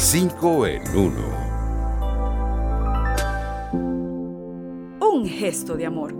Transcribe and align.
5 0.00 0.66
en 0.68 0.82
1. 0.96 1.12
Un 5.00 5.26
gesto 5.26 5.76
de 5.76 5.86
amor. 5.86 6.14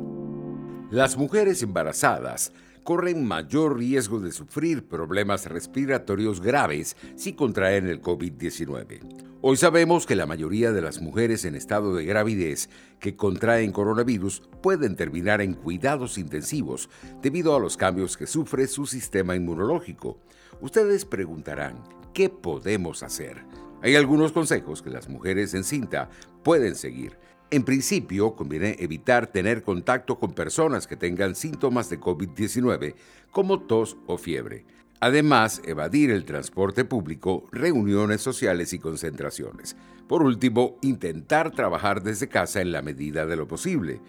Las 0.90 1.16
mujeres 1.16 1.62
embarazadas 1.62 2.52
corren 2.82 3.24
mayor 3.24 3.78
riesgo 3.78 4.18
de 4.18 4.32
sufrir 4.32 4.88
problemas 4.88 5.46
respiratorios 5.46 6.40
graves 6.40 6.96
si 7.14 7.34
contraen 7.34 7.86
el 7.86 8.02
COVID-19. 8.02 8.98
Hoy 9.42 9.56
sabemos 9.56 10.06
que 10.06 10.16
la 10.16 10.26
mayoría 10.26 10.72
de 10.72 10.82
las 10.82 11.00
mujeres 11.00 11.44
en 11.44 11.54
estado 11.54 11.94
de 11.94 12.04
gravidez 12.04 12.68
que 12.98 13.14
contraen 13.14 13.70
coronavirus 13.70 14.42
pueden 14.60 14.96
terminar 14.96 15.40
en 15.40 15.54
cuidados 15.54 16.18
intensivos 16.18 16.90
debido 17.22 17.54
a 17.54 17.60
los 17.60 17.76
cambios 17.76 18.16
que 18.16 18.26
sufre 18.26 18.66
su 18.66 18.86
sistema 18.86 19.36
inmunológico. 19.36 20.18
Ustedes 20.60 21.04
preguntarán, 21.04 21.84
¿qué 22.12 22.28
podemos 22.28 23.04
hacer? 23.04 23.44
Hay 23.80 23.94
algunos 23.94 24.32
consejos 24.32 24.82
que 24.82 24.90
las 24.90 25.08
mujeres 25.08 25.54
en 25.54 25.62
cinta 25.62 26.10
pueden 26.42 26.74
seguir. 26.74 27.16
En 27.50 27.64
principio, 27.64 28.34
conviene 28.34 28.76
evitar 28.80 29.28
tener 29.28 29.62
contacto 29.62 30.18
con 30.18 30.32
personas 30.32 30.86
que 30.86 30.96
tengan 30.96 31.34
síntomas 31.34 31.88
de 31.88 32.00
COVID-19, 32.00 32.94
como 33.30 33.60
tos 33.60 33.96
o 34.06 34.18
fiebre. 34.18 34.66
Además, 35.00 35.62
evadir 35.64 36.10
el 36.10 36.24
transporte 36.24 36.84
público, 36.84 37.44
reuniones 37.52 38.20
sociales 38.20 38.72
y 38.72 38.80
concentraciones. 38.80 39.76
Por 40.08 40.22
último, 40.22 40.76
intentar 40.82 41.52
trabajar 41.52 42.02
desde 42.02 42.28
casa 42.28 42.60
en 42.60 42.72
la 42.72 42.82
medida 42.82 43.24
de 43.24 43.36
lo 43.36 43.46
posible. 43.46 44.00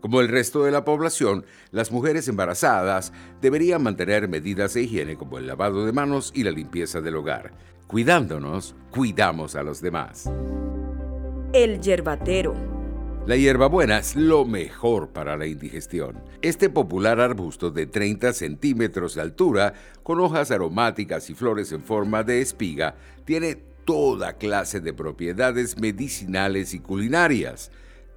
Como 0.00 0.20
el 0.20 0.28
resto 0.28 0.64
de 0.64 0.70
la 0.70 0.84
población, 0.84 1.44
las 1.72 1.90
mujeres 1.90 2.28
embarazadas 2.28 3.12
deberían 3.40 3.82
mantener 3.82 4.28
medidas 4.28 4.74
de 4.74 4.82
higiene 4.82 5.16
como 5.16 5.38
el 5.38 5.46
lavado 5.46 5.84
de 5.84 5.92
manos 5.92 6.32
y 6.34 6.44
la 6.44 6.52
limpieza 6.52 7.00
del 7.00 7.16
hogar. 7.16 7.52
Cuidándonos, 7.88 8.76
cuidamos 8.90 9.56
a 9.56 9.62
los 9.62 9.80
demás. 9.80 10.30
El 11.52 11.80
yerbatero. 11.80 12.54
La 13.26 13.36
hierbabuena 13.36 13.98
es 13.98 14.16
lo 14.16 14.44
mejor 14.44 15.10
para 15.10 15.36
la 15.36 15.46
indigestión. 15.46 16.22
Este 16.40 16.70
popular 16.70 17.20
arbusto 17.20 17.70
de 17.70 17.86
30 17.86 18.32
centímetros 18.32 19.16
de 19.16 19.22
altura, 19.22 19.74
con 20.02 20.20
hojas 20.20 20.50
aromáticas 20.50 21.28
y 21.28 21.34
flores 21.34 21.72
en 21.72 21.82
forma 21.82 22.22
de 22.22 22.40
espiga, 22.40 22.94
tiene 23.24 23.56
toda 23.84 24.34
clase 24.34 24.80
de 24.80 24.92
propiedades 24.92 25.78
medicinales 25.78 26.72
y 26.72 26.80
culinarias. 26.80 27.70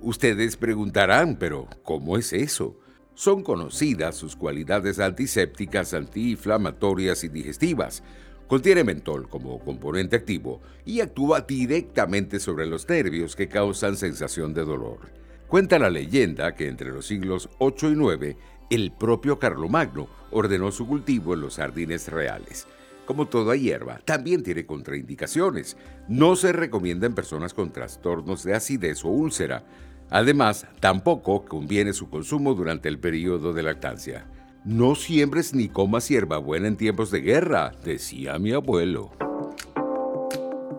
Ustedes 0.03 0.57
preguntarán, 0.57 1.37
pero 1.37 1.67
¿cómo 1.83 2.17
es 2.17 2.33
eso? 2.33 2.75
Son 3.13 3.43
conocidas 3.43 4.15
sus 4.15 4.35
cualidades 4.35 4.97
antisépticas, 4.99 5.93
antiinflamatorias 5.93 7.23
y 7.23 7.29
digestivas. 7.29 8.01
Contiene 8.47 8.83
mentol 8.83 9.29
como 9.29 9.59
componente 9.59 10.15
activo 10.15 10.59
y 10.85 11.01
actúa 11.01 11.41
directamente 11.41 12.39
sobre 12.39 12.65
los 12.65 12.89
nervios 12.89 13.35
que 13.35 13.47
causan 13.47 13.95
sensación 13.95 14.55
de 14.55 14.65
dolor. 14.65 15.11
Cuenta 15.47 15.77
la 15.77 15.91
leyenda 15.91 16.55
que 16.55 16.67
entre 16.67 16.91
los 16.91 17.05
siglos 17.05 17.47
8 17.59 17.91
y 17.91 17.95
9, 17.95 18.37
el 18.71 18.91
propio 18.91 19.37
Carlomagno 19.37 20.07
ordenó 20.31 20.71
su 20.71 20.87
cultivo 20.87 21.35
en 21.35 21.41
los 21.41 21.57
jardines 21.57 22.07
reales. 22.07 22.65
Como 23.05 23.27
toda 23.27 23.55
hierba, 23.55 23.99
también 24.05 24.43
tiene 24.43 24.65
contraindicaciones. 24.65 25.77
No 26.07 26.35
se 26.35 26.53
recomienda 26.53 27.07
en 27.07 27.15
personas 27.15 27.53
con 27.53 27.71
trastornos 27.71 28.43
de 28.43 28.53
acidez 28.53 29.03
o 29.03 29.09
úlcera. 29.09 29.63
Además, 30.09 30.67
tampoco 30.79 31.45
conviene 31.45 31.93
su 31.93 32.09
consumo 32.09 32.53
durante 32.53 32.89
el 32.89 32.99
periodo 32.99 33.53
de 33.53 33.63
lactancia. 33.63 34.27
No 34.63 34.93
siembres 34.93 35.55
ni 35.55 35.69
comas 35.69 36.07
hierbabuena 36.07 36.67
en 36.67 36.77
tiempos 36.77 37.09
de 37.09 37.21
guerra, 37.21 37.71
decía 37.83 38.37
mi 38.37 38.51
abuelo. 38.51 39.11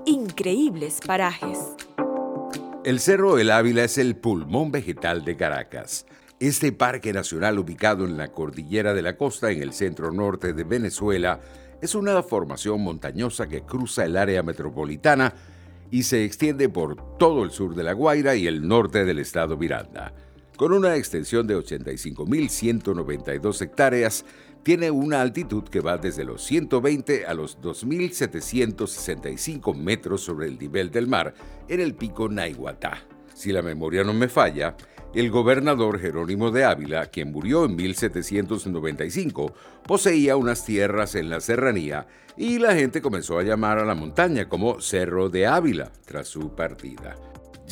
Increíbles 0.06 1.00
parajes. 1.04 1.58
El 2.84 3.00
Cerro 3.00 3.36
del 3.36 3.50
Ávila 3.50 3.84
es 3.84 3.98
el 3.98 4.16
pulmón 4.16 4.70
vegetal 4.70 5.24
de 5.24 5.36
Caracas. 5.36 6.06
Este 6.40 6.72
parque 6.72 7.12
nacional 7.12 7.58
ubicado 7.58 8.04
en 8.04 8.16
la 8.16 8.32
cordillera 8.32 8.94
de 8.94 9.02
la 9.02 9.16
costa 9.16 9.50
en 9.52 9.62
el 9.62 9.72
centro 9.72 10.10
norte 10.10 10.52
de 10.52 10.64
Venezuela 10.64 11.40
es 11.82 11.94
una 11.96 12.22
formación 12.22 12.80
montañosa 12.80 13.48
que 13.48 13.62
cruza 13.62 14.06
el 14.06 14.16
área 14.16 14.44
metropolitana 14.44 15.34
y 15.90 16.04
se 16.04 16.24
extiende 16.24 16.68
por 16.68 17.18
todo 17.18 17.42
el 17.42 17.50
sur 17.50 17.74
de 17.74 17.82
La 17.82 17.92
Guaira 17.92 18.36
y 18.36 18.46
el 18.46 18.66
norte 18.66 19.04
del 19.04 19.18
estado 19.18 19.58
Miranda. 19.58 20.14
Con 20.56 20.72
una 20.72 20.96
extensión 20.96 21.46
de 21.46 21.56
85.192 21.56 23.62
hectáreas, 23.62 24.24
tiene 24.62 24.90
una 24.92 25.20
altitud 25.20 25.64
que 25.64 25.80
va 25.80 25.98
desde 25.98 26.24
los 26.24 26.44
120 26.44 27.26
a 27.26 27.34
los 27.34 27.60
2.765 27.60 29.74
metros 29.74 30.22
sobre 30.22 30.46
el 30.46 30.60
nivel 30.60 30.92
del 30.92 31.08
mar 31.08 31.34
en 31.68 31.80
el 31.80 31.96
pico 31.96 32.28
Naiguatá. 32.28 33.02
Si 33.34 33.50
la 33.50 33.62
memoria 33.62 34.04
no 34.04 34.14
me 34.14 34.28
falla, 34.28 34.76
el 35.14 35.30
gobernador 35.30 35.98
Jerónimo 35.98 36.50
de 36.50 36.64
Ávila, 36.64 37.06
quien 37.06 37.32
murió 37.32 37.64
en 37.64 37.76
1795, 37.76 39.52
poseía 39.86 40.36
unas 40.36 40.64
tierras 40.64 41.14
en 41.14 41.30
la 41.30 41.40
serranía 41.40 42.06
y 42.36 42.58
la 42.58 42.74
gente 42.74 43.02
comenzó 43.02 43.38
a 43.38 43.42
llamar 43.42 43.78
a 43.78 43.84
la 43.84 43.94
montaña 43.94 44.48
como 44.48 44.80
Cerro 44.80 45.28
de 45.28 45.46
Ávila 45.46 45.92
tras 46.06 46.28
su 46.28 46.54
partida 46.54 47.16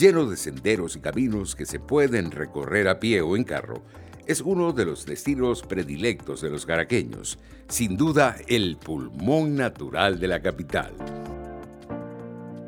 lleno 0.01 0.25
de 0.25 0.37
senderos 0.37 0.97
y 0.97 1.01
caminos 1.01 1.55
que 1.55 1.67
se 1.67 1.79
pueden 1.79 2.31
recorrer 2.31 2.89
a 2.89 2.99
pie 2.99 3.21
o 3.21 3.37
en 3.37 3.45
carro, 3.45 3.83
es 4.27 4.41
uno 4.41 4.73
de 4.73 4.87
los 4.87 5.05
destinos 5.05 5.63
predilectos 5.63 6.41
de 6.41 6.51
los 6.51 6.65
caraqueños, 6.65 7.39
sin 7.69 7.97
duda 7.97 8.37
el 8.49 8.79
pulmón 8.79 9.57
natural 9.57 10.19
de 10.19 10.29
la 10.29 10.41
capital. 10.41 10.95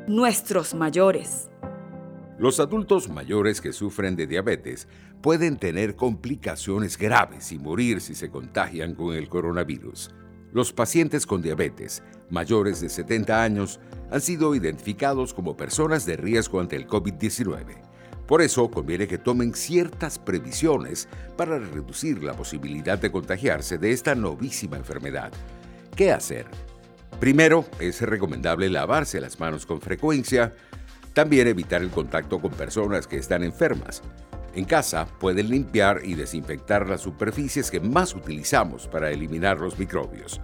Nuestros 0.07 0.75
mayores. 0.75 1.49
Los 2.43 2.59
adultos 2.59 3.07
mayores 3.07 3.61
que 3.61 3.71
sufren 3.71 4.17
de 4.17 4.27
diabetes 4.27 4.89
pueden 5.21 5.55
tener 5.55 5.95
complicaciones 5.95 6.97
graves 6.97 7.53
y 7.53 7.57
morir 7.57 8.01
si 8.01 8.15
se 8.15 8.29
contagian 8.29 8.95
con 8.95 9.15
el 9.15 9.29
coronavirus. 9.29 10.13
Los 10.51 10.73
pacientes 10.73 11.25
con 11.25 11.41
diabetes 11.41 12.03
mayores 12.29 12.81
de 12.81 12.89
70 12.89 13.41
años 13.41 13.79
han 14.11 14.19
sido 14.19 14.55
identificados 14.55 15.33
como 15.33 15.55
personas 15.55 16.05
de 16.05 16.17
riesgo 16.17 16.59
ante 16.59 16.75
el 16.75 16.85
COVID-19. 16.85 17.81
Por 18.27 18.41
eso 18.41 18.69
conviene 18.69 19.07
que 19.07 19.17
tomen 19.17 19.53
ciertas 19.53 20.19
previsiones 20.19 21.07
para 21.37 21.59
reducir 21.59 22.25
la 22.25 22.33
posibilidad 22.33 22.99
de 22.99 23.09
contagiarse 23.09 23.77
de 23.77 23.91
esta 23.93 24.15
novísima 24.15 24.75
enfermedad. 24.75 25.31
¿Qué 25.95 26.11
hacer? 26.11 26.47
Primero, 27.21 27.63
es 27.79 28.01
recomendable 28.01 28.69
lavarse 28.69 29.21
las 29.21 29.39
manos 29.39 29.65
con 29.65 29.79
frecuencia, 29.79 30.53
también 31.13 31.47
evitar 31.47 31.81
el 31.81 31.89
contacto 31.89 32.39
con 32.39 32.51
personas 32.51 33.07
que 33.07 33.17
están 33.17 33.43
enfermas. 33.43 34.01
En 34.55 34.65
casa 34.65 35.07
pueden 35.19 35.49
limpiar 35.49 36.01
y 36.03 36.15
desinfectar 36.15 36.87
las 36.87 37.01
superficies 37.01 37.71
que 37.71 37.79
más 37.79 38.13
utilizamos 38.13 38.87
para 38.87 39.09
eliminar 39.09 39.59
los 39.59 39.79
microbios. 39.79 40.41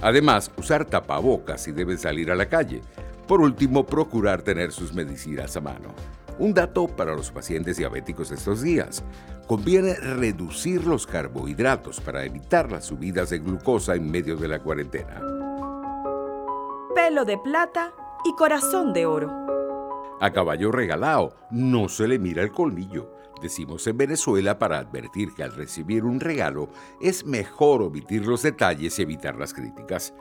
Además, 0.00 0.52
usar 0.56 0.84
tapabocas 0.84 1.62
si 1.62 1.72
deben 1.72 1.98
salir 1.98 2.30
a 2.30 2.36
la 2.36 2.48
calle. 2.48 2.82
Por 3.26 3.40
último, 3.40 3.84
procurar 3.84 4.42
tener 4.42 4.72
sus 4.72 4.92
medicinas 4.92 5.56
a 5.56 5.60
mano. 5.60 5.94
Un 6.38 6.54
dato 6.54 6.86
para 6.86 7.14
los 7.14 7.32
pacientes 7.32 7.78
diabéticos 7.78 8.30
estos 8.30 8.62
días. 8.62 9.02
Conviene 9.48 9.94
reducir 9.94 10.86
los 10.86 11.06
carbohidratos 11.06 12.00
para 12.00 12.24
evitar 12.24 12.70
las 12.70 12.84
subidas 12.84 13.30
de 13.30 13.40
glucosa 13.40 13.96
en 13.96 14.08
medio 14.08 14.36
de 14.36 14.46
la 14.46 14.60
cuarentena. 14.60 15.20
Pelo 16.94 17.24
de 17.24 17.38
plata 17.38 17.92
y 18.24 18.34
corazón 18.36 18.92
de 18.92 19.06
oro. 19.06 19.47
A 20.20 20.32
caballo 20.32 20.72
regalado 20.72 21.34
no 21.50 21.88
se 21.88 22.08
le 22.08 22.18
mira 22.18 22.42
el 22.42 22.50
colmillo. 22.50 23.14
Decimos 23.40 23.86
en 23.86 23.96
Venezuela 23.96 24.58
para 24.58 24.78
advertir 24.78 25.32
que 25.32 25.44
al 25.44 25.54
recibir 25.54 26.04
un 26.04 26.18
regalo 26.18 26.70
es 27.00 27.24
mejor 27.24 27.82
omitir 27.82 28.26
los 28.26 28.42
detalles 28.42 28.98
y 28.98 29.02
evitar 29.02 29.36
las 29.36 29.54
críticas. 29.54 30.12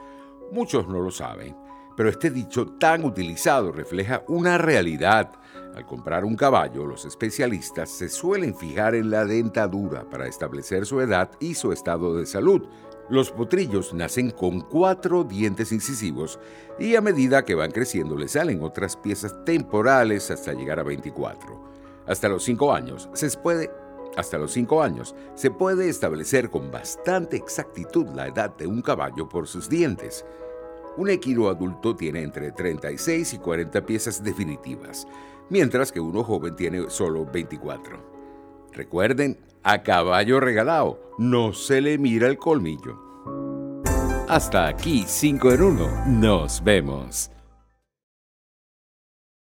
Muchos 0.52 0.88
no 0.88 1.02
lo 1.02 1.10
saben, 1.10 1.58
pero 1.96 2.10
este 2.10 2.30
dicho 2.30 2.68
tan 2.78 3.04
utilizado 3.06 3.72
refleja 3.72 4.24
una 4.28 4.60
realidad. 4.60 5.32
Al 5.76 5.88
comprar 5.88 6.26
un 6.26 6.36
caballo, 6.36 6.86
los 6.86 7.06
especialistas 7.06 7.90
se 7.90 8.08
suelen 8.08 8.56
fijar 8.56 8.94
en 8.94 9.10
la 9.10 9.26
dentadura 9.26 10.08
para 10.08 10.28
establecer 10.28 10.86
su 10.86 11.02
edad 11.02 11.32
y 11.40 11.56
su 11.56 11.72
estado 11.72 12.16
de 12.16 12.28
salud. 12.28 12.68
Los 13.10 13.32
potrillos 13.32 13.94
nacen 13.94 14.32
con 14.32 14.60
cuatro 14.60 15.24
dientes 15.24 15.72
incisivos 15.72 16.40
y 16.78 16.96
a 16.96 17.02
medida 17.02 17.46
que 17.46 17.56
van 17.56 17.72
creciendo 17.72 18.18
les 18.18 18.32
salen 18.32 18.62
otras 18.62 18.98
piezas 18.98 19.34
temporales 19.46 20.30
hasta 20.30 20.52
llegar 20.52 20.80
a 20.80 20.84
24. 20.84 21.58
Hasta 22.06 22.28
los 22.28 22.44
5 22.44 22.74
años 22.74 23.10
se 23.14 23.30
puede 23.38 23.72
hasta 24.18 24.38
los 24.38 24.52
5 24.52 24.82
años 24.82 25.16
se 25.36 25.52
puede 25.52 25.90
establecer 25.90 26.50
con 26.50 26.72
bastante 26.72 27.38
exactitud 27.38 28.08
la 28.16 28.28
edad 28.28 28.56
de 28.58 28.68
un 28.68 28.82
caballo 28.82 29.30
por 29.30 29.48
sus 29.48 29.70
dientes. 29.70 30.26
Un 30.98 31.10
equino 31.10 31.48
adulto 31.48 31.96
tiene 31.96 32.24
entre 32.24 32.52
36 32.52 33.34
y 33.36 33.38
40 33.38 33.86
piezas 33.86 34.24
definitivas, 34.24 35.08
mientras 35.50 35.92
que 35.92 36.00
uno 36.00 36.24
joven 36.24 36.56
tiene 36.56 36.90
solo 36.90 37.26
24. 37.26 38.17
Recuerden, 38.74 39.38
a 39.64 39.84
caballo 39.84 40.40
regalado, 40.40 41.14
no 41.18 41.54
se 41.54 41.82
le 41.82 41.98
mira 41.98 42.28
el 42.28 42.38
colmillo. 42.38 43.08
Hasta 44.28 44.68
aquí 44.68 45.04
5 45.08 45.52
en 45.52 45.62
1. 45.62 46.06
Nos 46.08 46.64
vemos. 46.64 47.32